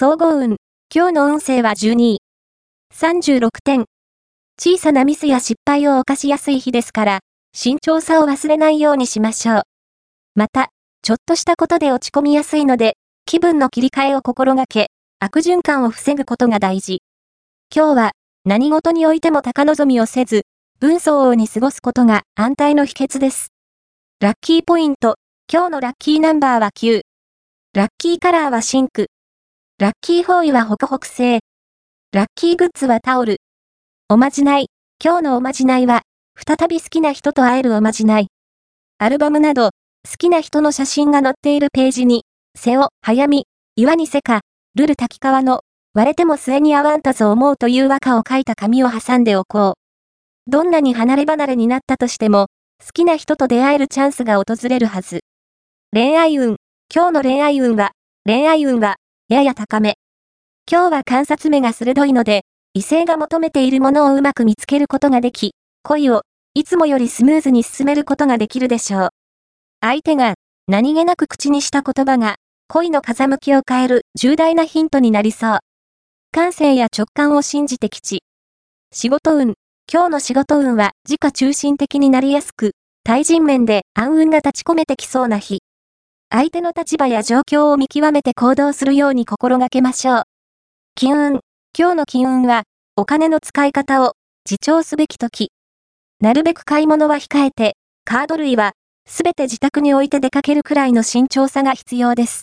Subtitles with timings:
[0.00, 0.58] 総合運。
[0.94, 2.18] 今日の運勢は12位。
[2.94, 3.86] 36点。
[4.56, 7.18] 小さなミスや失敗を犯しやすい日ですから、
[7.52, 9.62] 慎重さを忘れないようにしましょう。
[10.36, 10.68] また、
[11.02, 17.02] ちょっとしたことで落ち込みやすいので、気分の切り替えを心がけ、悪循環を防ぐことが大事。
[17.74, 18.12] 今日は、
[18.44, 20.42] 何事においても高望みをせず、
[20.78, 23.48] 文相応に過ごすことが安泰の秘訣です。
[24.20, 25.16] ラッキーポイント。
[25.52, 27.00] 今日のラッキーナンバーは9。
[27.74, 29.08] ラッキーカラーは深紅。
[29.80, 31.38] ラッキーフォーイはホクホク製。
[32.10, 33.36] ラッキーグッズはタオル。
[34.08, 34.70] おまじない。
[35.00, 36.02] 今日のおまじないは、
[36.34, 38.26] 再び好きな人と会えるおまじない。
[38.98, 39.66] アルバムなど、
[40.04, 42.24] 好きな人の写真が載っているページに、
[42.56, 43.44] 瀬を早み、
[43.76, 44.40] 岩にせか
[44.74, 45.60] るる滝川の、
[45.94, 49.76] 割れても末に逢わんとぞ思うという和歌を書いた紙を挟んでおこ
[50.48, 50.50] う。
[50.50, 52.48] どんなに離れ離れになったとしても、
[52.84, 55.20] 好きな人と出会えるチャンスが訪れるはず。
[55.92, 56.56] 恋愛運。
[56.92, 57.92] 今日の恋愛運は、
[58.26, 58.96] 恋愛運は、
[59.30, 59.98] やや高め。
[60.70, 66.22] 今日は観察目が鋭いので、異性が求めているものをうまく見つけることができ、恋を、
[66.54, 69.08] いつもよりスムーズに進めることができるでしょう。
[69.82, 72.36] 相手が、何気なく口にした言葉が、
[72.68, 75.58] 恋の風向きを変える重大なヒントになりそう。
[76.32, 78.22] 感性や直感を信じて吉。
[78.94, 79.56] 仕事運。
[79.92, 82.70] 今日の仕事運は自家中心的になりやすく、
[83.04, 85.60] 対人面で暗雲が立ち込めてきそうな日。
[86.30, 90.22] 相手の立場や状況を見極めて行動するように心がけましょう。
[90.94, 91.40] 金運。
[91.78, 92.64] 今日の金運は、
[92.96, 94.12] お金の使い方を
[94.48, 95.52] 自重すべき時。
[96.20, 98.72] なるべく買い物は控えて、カード類は、
[99.08, 102.36] すべて自宅に置いて出かけるくらいの慎重さが必要です。